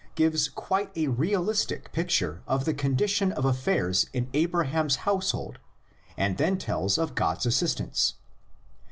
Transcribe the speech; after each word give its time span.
gives 0.15 0.49
quite 0.49 0.89
a 0.97 1.09
realistic 1.09 1.91
picture 1.91 2.41
of 2.47 2.65
the 2.65 2.73
condition 2.73 3.31
of 3.31 3.45
affairs 3.45 4.07
in 4.13 4.27
Abra 4.33 4.65
ham's 4.65 4.95
household 5.05 5.59
and 6.17 6.37
then 6.37 6.57
tells 6.57 6.97
of 6.97 7.13
God's 7.13 7.45
assistance. 7.45 8.15